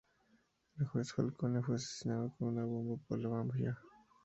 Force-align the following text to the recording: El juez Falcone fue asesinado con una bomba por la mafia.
El 0.79 0.87
juez 0.87 1.13
Falcone 1.13 1.61
fue 1.61 1.75
asesinado 1.75 2.33
con 2.39 2.47
una 2.47 2.65
bomba 2.65 2.99
por 3.07 3.19
la 3.19 3.29
mafia. 3.29 3.77